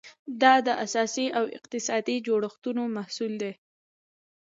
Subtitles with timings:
[0.41, 3.53] دا د سیاسي او اقتصادي جوړښتونو محصول دی.